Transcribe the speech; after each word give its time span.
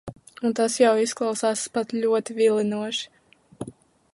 Un 0.47 0.53
tas 0.59 0.77
jau 0.83 0.93
izklausās 1.01 1.65
pat 1.75 1.93
ļoti 2.05 2.37
vilinoši. 2.41 3.71